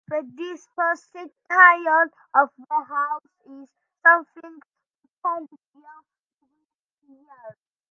The 0.07 0.23
disposition 0.33 1.29
of 2.33 2.49
the 2.57 2.85
house 2.89 3.25
is 3.45 3.69
something 4.01 4.55
we 5.03 5.09
can 5.23 5.45
deal 5.45 5.59
with 5.75 6.41
next 6.41 7.07
year. 7.07 7.55